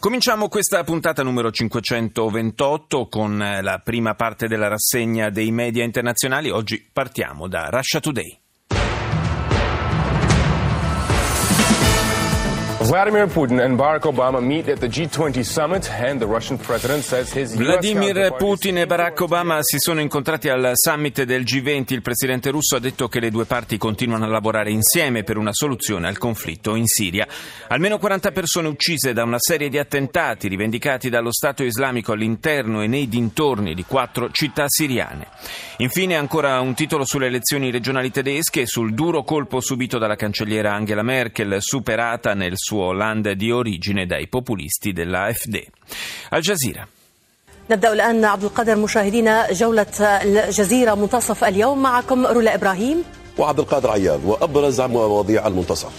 [0.00, 6.48] Cominciamo questa puntata numero 528 con la prima parte della rassegna dei media internazionali.
[6.48, 8.40] Oggi partiamo da Russia Today.
[17.62, 21.92] Vladimir Putin e Barack Obama si sono incontrati al summit del G20.
[21.92, 25.52] Il presidente russo ha detto che le due parti continuano a lavorare insieme per una
[25.52, 27.28] soluzione al conflitto in Siria.
[27.68, 32.86] Almeno 40 persone uccise da una serie di attentati rivendicati dallo Stato islamico all'interno e
[32.86, 35.26] nei dintorni di quattro città siriane.
[35.76, 40.72] Infine ancora un titolo sulle elezioni regionali tedesche e sul duro colpo subito dalla cancelliera
[40.72, 45.66] Angela Merkel, superata nel suo Hollande di origine dai populisti dell'AfD.
[46.30, 46.86] Al Jazeera.
[47.70, 53.04] نبدأ الآن عبد القادر مشاهدينا جولة الجزيرة منتصف اليوم معكم رولا إبراهيم
[53.38, 55.92] وعبد القادر عياض وأبرز مواضيع المنتصف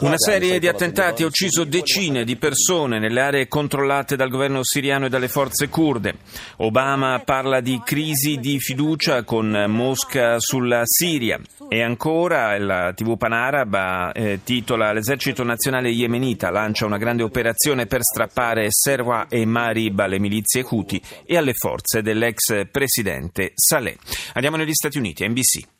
[0.00, 5.06] Una serie di attentati ha ucciso decine di persone nelle aree controllate dal governo siriano
[5.06, 6.16] e dalle forze kurde.
[6.56, 11.40] Obama parla di crisi di fiducia con Mosca sulla Siria.
[11.68, 18.02] E ancora la TV Panaraba eh, titola L'esercito nazionale yemenita lancia una grande operazione per
[18.02, 23.96] strappare Serwa e Marib alle milizie Houthi e alle forze dell'ex presidente Saleh.
[24.32, 25.28] Andiamo negli Stati Uniti, NBC.
[25.28, 25.77] NBC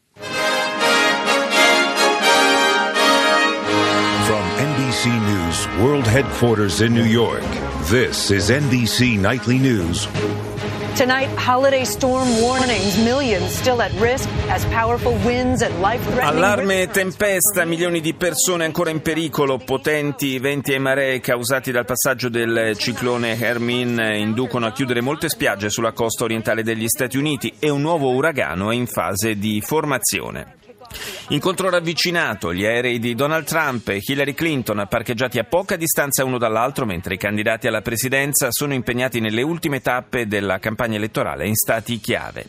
[5.81, 7.45] World Headquarters in New York.
[7.89, 10.09] This is NBC Nightly News.
[10.97, 12.97] Tonight, holiday storm warnings.
[13.05, 16.37] Millions still at risk as powerful winds and life-threatening...
[16.37, 21.85] Allarme e tempesta, milioni di persone ancora in pericolo, potenti venti e maree causati dal
[21.85, 27.55] passaggio del ciclone Hermine inducono a chiudere molte spiagge sulla costa orientale degli Stati Uniti
[27.61, 30.57] e un nuovo uragano è in fase di formazione.
[31.29, 36.39] Incontro ravvicinato, gli aerei di Donald Trump e Hillary Clinton parcheggiati a poca distanza uno
[36.39, 41.55] dall'altro mentre i candidati alla presidenza sono impegnati nelle ultime tappe della campagna elettorale in
[41.55, 42.47] stati chiave.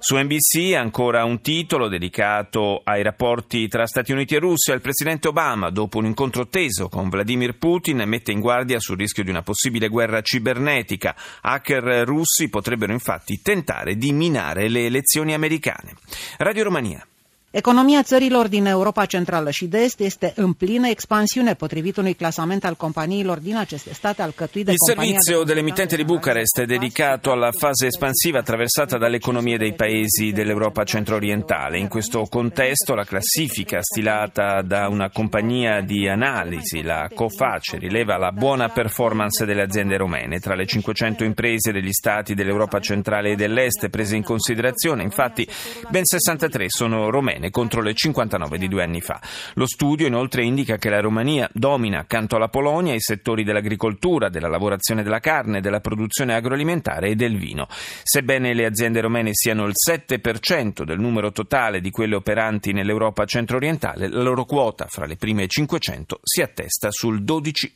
[0.00, 4.72] Su NBC ancora un titolo dedicato ai rapporti tra Stati Uniti e Russia.
[4.72, 9.24] Il presidente Obama, dopo un incontro teso con Vladimir Putin, mette in guardia sul rischio
[9.24, 11.16] di una possibile guerra cibernetica.
[11.42, 15.94] Hacker russi potrebbero infatti tentare di minare le elezioni americane.
[16.38, 17.04] Radio Romania.
[17.50, 22.64] Economia țărilor din Europa Centrală și de Est este în plină expansiune, potrivit unui clasament
[22.64, 27.50] al companiilor din aceste state alcătuit de Il servizio dell'emittente di Bucarest è dedicato alla
[27.58, 31.78] fase espansiva attraversata dalle economie dei paesi dell'Europa centro-orientale.
[31.78, 38.30] In questo contesto la classifica stilata da una compagnia di analisi, la Coface, rileva la
[38.30, 40.38] buona performance delle aziende romene.
[40.38, 45.48] Tra le 500 imprese degli stati dell'Europa centrale e dell'Est prese in considerazione, infatti,
[45.88, 49.20] ben 63 sono romene contro le 59 di due anni fa.
[49.54, 54.48] Lo studio inoltre indica che la Romania domina accanto alla Polonia i settori dell'agricoltura, della
[54.48, 57.66] lavorazione della carne, della produzione agroalimentare e del vino.
[58.02, 64.08] Sebbene le aziende romene siano il 7% del numero totale di quelle operanti nell'Europa centro-orientale,
[64.08, 67.72] la loro quota fra le prime 500 si attesta sul 12%.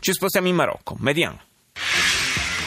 [0.00, 0.96] Ci spostiamo in Marocco.
[0.98, 1.38] Median.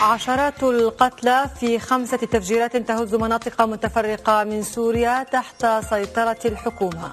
[0.01, 7.11] عشرات القتلى في خمسة تفجيرات تهز مناطق متفرقة من سوريا تحت سيطرة الحكومة.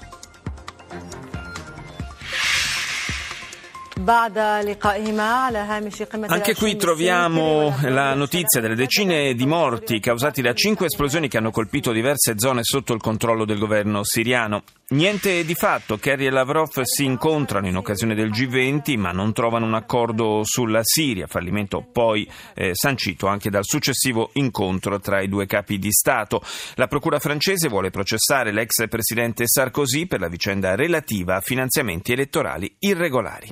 [6.27, 11.51] Anche qui troviamo la notizia delle decine di morti causati da cinque esplosioni che hanno
[11.51, 14.63] colpito diverse zone sotto il controllo del governo siriano.
[14.89, 19.65] Niente di fatto, Kerry e Lavrov si incontrano in occasione del G20 ma non trovano
[19.65, 25.45] un accordo sulla Siria, fallimento poi eh, sancito anche dal successivo incontro tra i due
[25.45, 26.43] capi di Stato.
[26.75, 32.75] La procura francese vuole processare l'ex presidente Sarkozy per la vicenda relativa a finanziamenti elettorali
[32.79, 33.51] irregolari.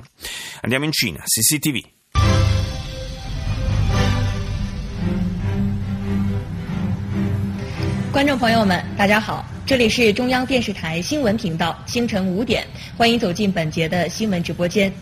[0.62, 1.84] Andiamincina CCTV
[8.12, 12.62] 观众朋友们，大家好，这里是中央电视台新闻频道，清晨五点，
[12.94, 14.92] 欢迎走进本节的新闻直播间。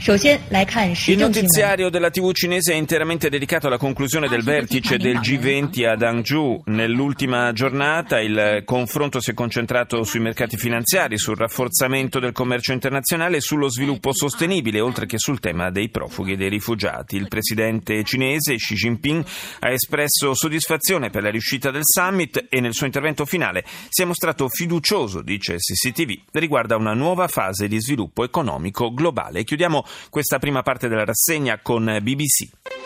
[0.00, 6.02] Il notiziario della TV cinese è interamente dedicato alla conclusione del vertice del G20 ad
[6.02, 6.62] Hangzhou.
[6.66, 13.38] Nell'ultima giornata il confronto si è concentrato sui mercati finanziari, sul rafforzamento del commercio internazionale
[13.38, 17.16] e sullo sviluppo sostenibile, oltre che sul tema dei profughi e dei rifugiati.
[17.16, 19.24] Il presidente cinese Xi Jinping
[19.58, 24.04] ha espresso soddisfazione per la riuscita del summit e nel suo intervento finale si è
[24.04, 29.42] mostrato fiducioso, dice CCTV, riguardo a una nuova fase di sviluppo economico globale.
[29.42, 32.77] Chiudiamo questa prima parte della rassegna con BBC.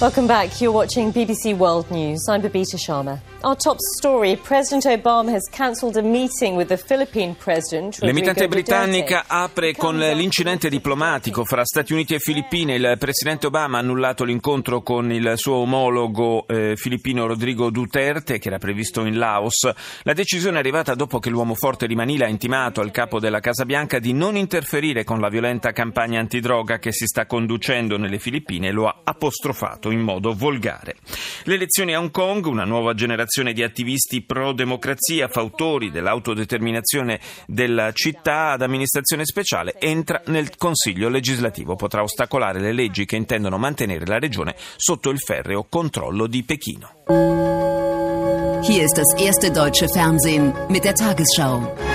[0.00, 0.62] Welcome back.
[0.62, 2.26] You're watching BBC World News.
[2.26, 3.20] I'm Babita Sharma.
[3.42, 7.98] Our top story, President Obama has cancelled a meeting with the Philippine President.
[8.00, 12.74] L'emittente britannica apre con l'incidente diplomatico fra Stati Uniti e Filippine.
[12.74, 18.48] Il Presidente Obama ha annullato l'incontro con il suo omologo eh, filippino Rodrigo Duterte, che
[18.48, 19.70] era previsto in Laos.
[20.02, 23.40] La decisione è arrivata dopo che l'uomo forte di Manila ha intimato al capo della
[23.40, 28.18] Casa Bianca di non interferire con la violenta campagna antidroga che si sta conducendo nelle
[28.18, 30.96] Filippine e lo ha apostrofato in modo volgare.
[31.44, 38.52] Le elezioni a Hong Kong, una nuova generazione di attivisti pro-democrazia, fautori dell'autodeterminazione della città
[38.52, 41.76] ad amministrazione speciale, entra nel Consiglio legislativo.
[41.76, 46.94] Potrà ostacolare le leggi che intendono mantenere la regione sotto il ferreo controllo di Pechino.
[48.62, 51.89] Hier ist das erste deutsche Fernsehen mit der Tagesschau.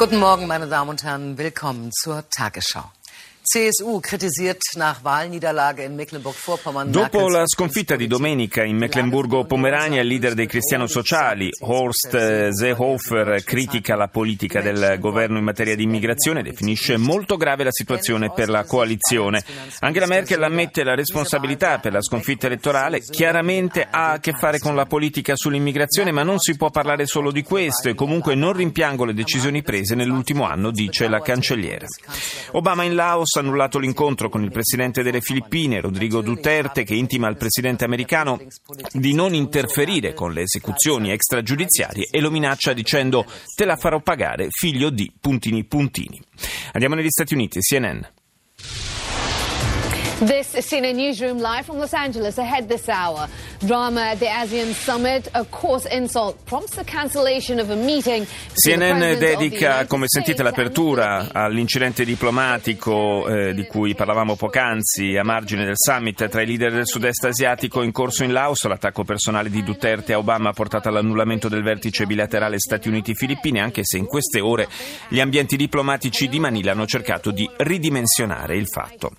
[0.00, 1.36] Guten Morgen, meine Damen und Herren.
[1.36, 2.90] Willkommen zur Tagesschau.
[6.92, 13.42] Dopo la sconfitta di domenica in Mecklenburgo-Pomerania, il leader dei cristiano sociali, Horst eh, Seehofer,
[13.42, 18.30] critica la politica del governo in materia di immigrazione e definisce molto grave la situazione
[18.30, 19.42] per la coalizione.
[19.80, 24.76] Angela Merkel ammette la responsabilità per la sconfitta elettorale, chiaramente ha a che fare con
[24.76, 29.04] la politica sull'immigrazione, ma non si può parlare solo di questo e comunque non rimpiango
[29.04, 31.86] le decisioni prese nell'ultimo anno, dice la cancelliera.
[32.52, 37.36] Obama in Laos annullato l'incontro con il presidente delle Filippine, Rodrigo Duterte, che intima al
[37.36, 38.40] presidente americano
[38.92, 44.48] di non interferire con le esecuzioni extragiudiziarie e lo minaccia dicendo te la farò pagare,
[44.50, 46.20] figlio di puntini puntini.
[46.72, 48.00] Andiamo negli Stati Uniti, CNN.
[50.20, 53.26] This is CNN Newsroom live from Los Angeles ahead this hour.
[53.64, 58.26] Drama at the ASEAN Summit, a coarse insult prompts the cancellation of a meeting.
[58.52, 65.78] CNN dedica, come sentite, l'apertura all'incidente diplomatico eh, di cui parlavamo poc'anzi a margine del
[65.78, 68.66] summit tra i leader del sud-est asiatico in corso in Laos.
[68.66, 73.80] L'attacco personale di Duterte a Obama ha portato all'annullamento del vertice bilaterale Stati Uniti-Filippine, anche
[73.84, 74.68] se in queste ore
[75.08, 79.12] gli ambienti diplomatici di Manila hanno cercato di ridimensionare il fatto.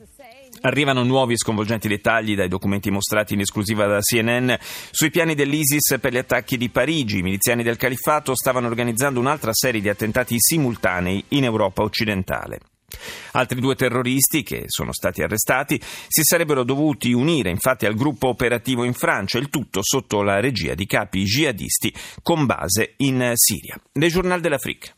[0.61, 4.53] Arrivano nuovi sconvolgenti dettagli dai documenti mostrati in esclusiva da CNN
[4.91, 7.17] sui piani dell'ISIS per gli attacchi di Parigi.
[7.17, 12.59] I miliziani del califfato stavano organizzando un'altra serie di attentati simultanei in Europa occidentale.
[13.31, 18.83] Altri due terroristi che sono stati arrestati si sarebbero dovuti unire infatti al gruppo operativo
[18.83, 21.91] in Francia, il tutto sotto la regia di capi jihadisti
[22.21, 23.79] con base in Siria.
[23.93, 24.93] Le Journal de l'Afrique.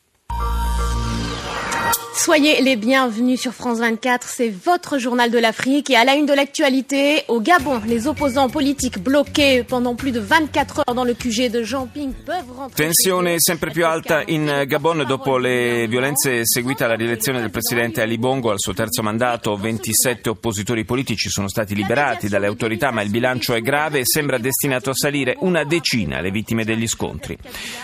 [2.15, 6.27] Soyez les bienvenus sur France 24, c'est votre journal de l'Afrique et à la une
[6.27, 11.15] de l'actualité, au Gabon, les opposants politiques bloqués pendant plus de 24 heures dans le
[11.15, 12.86] QG de Jean-Ping peuvent rentrer...
[12.86, 18.19] Tensione sempre più alta in Gabon dopo le violenze seguite alla rielezione del presidente Ali
[18.19, 23.10] Bongo al suo terzo mandato, 27 oppositori politici sono stati liberati dalle autorità ma il
[23.10, 27.36] bilancio è grave e sembra destinato a salire una decina le vittime degli scontri.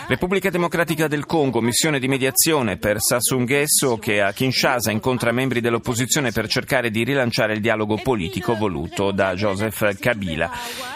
[0.06, 5.60] Repubblica Democratica del Congo, missione di mediazione per Sassou Nguesso che a Kinshasa incontra membri
[5.60, 10.50] dell'opposizione per cercare di rilanciare il dialogo politico voluto da Joseph Kabila.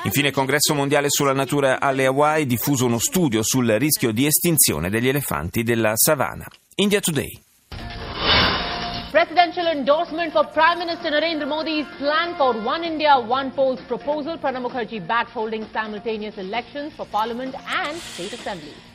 [0.05, 5.09] Infine, Congresso mondiale sulla natura alle Hawaii diffuso uno studio sul rischio di estinzione degli
[5.09, 6.47] elefanti della savana.
[6.77, 7.43] India Today.
[9.11, 14.39] Presidential endorsement for Prime Minister Narendra Modi's plan for One India, One Polls proposal.
[14.39, 18.94] Pranab Mukherjee backed holding simultaneous elections for Parliament and state assemblies.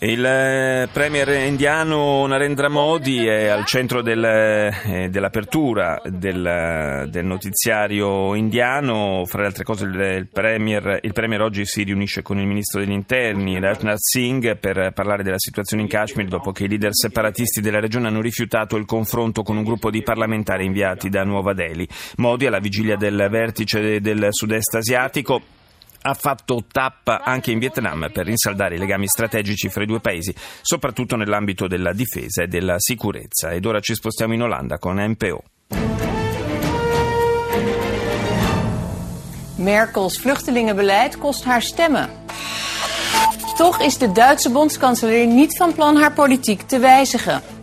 [0.00, 8.36] Il eh, premier indiano Narendra Modi è al centro del, eh, dell'apertura del, del, notiziario
[8.36, 9.24] indiano.
[9.26, 12.92] Fra le altre cose, il premier, il premier, oggi si riunisce con il ministro degli
[12.92, 17.80] interni, Rajnath Singh, per parlare della situazione in Kashmir dopo che i leader separatisti della
[17.80, 21.88] regione hanno rifiutato il confronto con un gruppo di parlamentari inviati da Nuova Delhi.
[22.18, 25.42] Modi, alla vigilia del vertice del sud-est asiatico,
[26.08, 30.34] ha fatto tappa anche in Vietnam per rinsaldare i legami strategici fra i due paesi,
[30.62, 33.50] soprattutto nell'ambito della difesa e della sicurezza.
[33.50, 35.42] Ed ora ci spostiamo in Olanda con NPO.
[39.56, 42.08] Merkels vluchtelingenbeleid kost haar stemmen.
[43.56, 47.57] Toch is de Duitse bondskanselier niet van plan haar politiek te wijzigen.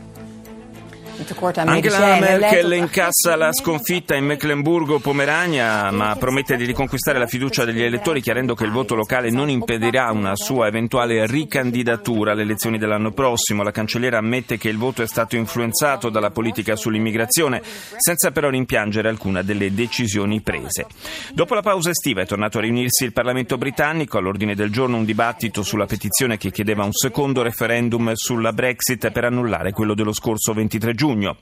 [1.66, 8.22] Angela Merkel incassa la sconfitta in Mecklenburgo-Pomerania, ma promette di riconquistare la fiducia degli elettori,
[8.22, 13.64] chiarendo che il voto locale non impedirà una sua eventuale ricandidatura alle elezioni dell'anno prossimo.
[13.64, 17.62] La cancelliera ammette che il voto è stato influenzato dalla politica sull'immigrazione,
[17.98, 20.86] senza però rimpiangere alcuna delle decisioni prese.
[21.34, 25.06] Dopo la pausa estiva è tornato a riunirsi il Parlamento britannico, all'ordine del giorno un
[25.06, 30.54] dibattito sulla petizione che chiedeva un secondo referendum sulla Brexit per annullare quello dello scorso
[30.54, 31.38] 23 giugno giugno.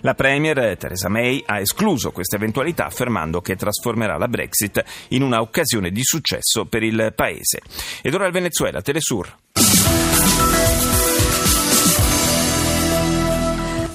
[0.00, 5.40] La Premier Theresa May ha escluso questa eventualità affermando che trasformerà la Brexit in una
[5.40, 7.60] occasione di successo per il Paese.
[8.02, 9.36] Ed ora il Venezuela, Telesur.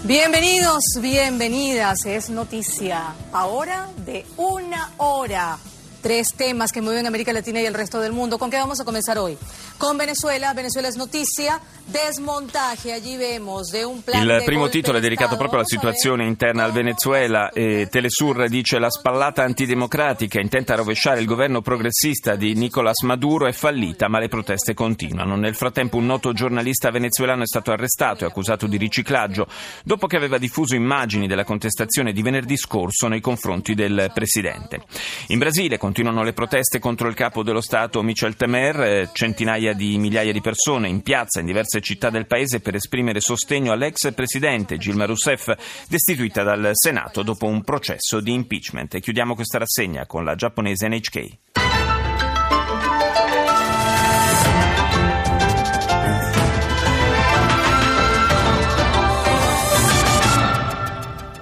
[0.03, 2.05] Bienvenidos, bienvenidas.
[2.05, 5.59] Es noticia ahora de una hora.
[6.07, 8.37] Tres temas que mueven América Latina y el resto del mundo.
[8.39, 9.37] ¿Con qué vamos a comenzar hoy?
[9.77, 10.53] Con Venezuela.
[10.53, 11.59] Venezuela es noticia.
[11.85, 12.93] Desmontaje.
[12.93, 16.71] Allí vemos de un plan Il primo titolo è dedicato proprio alla situazione interna al
[16.71, 17.49] Venezuela.
[17.49, 23.51] E Telesur dice la spallata antidemocratica intenta rovesciare il governo progressista di Nicolás Maduro è
[23.51, 25.35] fallita, ma le proteste continuano.
[25.35, 29.45] Nel frattempo un noto giornalista venezuelano è stato arrestato e accusato di riciclaggio
[29.83, 34.83] dopo che aveva diffuso immagini della contestazione di venerdì scorso nei confronti del presidente.
[35.27, 39.97] In Brasile Continuano le proteste contro il capo dello Stato Michel Temer, eh, centinaia di
[39.97, 44.77] migliaia di persone in piazza in diverse città del paese per esprimere sostegno all'ex presidente
[44.77, 45.51] Gilma Rousseff,
[45.89, 48.93] destituita dal Senato dopo un processo di impeachment.
[48.93, 51.66] E chiudiamo questa rassegna con la giapponese NHK.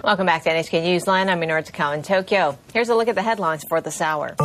[0.06, 1.30] Welcome back to NHK Newsline.
[1.30, 2.60] I'm Minora Takao in Tokyo.
[2.72, 4.36] Here's a look at the headlines for this hour.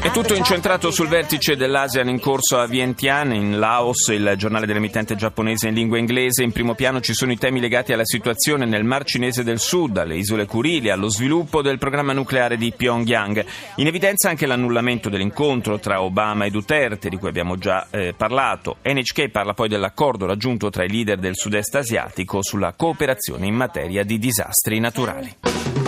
[0.00, 5.14] È tutto incentrato sul vertice dell'ASEAN in corso a Vientiane, in Laos, il giornale dell'emittente
[5.14, 6.42] giapponese in lingua inglese.
[6.42, 9.96] In primo piano ci sono i temi legati alla situazione nel Mar Cinese del Sud,
[9.96, 13.44] alle isole Kurili, allo sviluppo del programma nucleare di Pyongyang.
[13.76, 18.78] In evidenza anche l'annullamento dell'incontro tra Obama e Duterte, di cui abbiamo già eh, parlato.
[18.82, 24.02] NHK parla poi dell'accordo raggiunto tra i leader del sud-est asiatico sulla cooperazione in materia
[24.02, 25.85] di disastri naturali.